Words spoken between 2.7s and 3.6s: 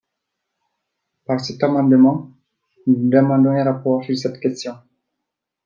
nous demandons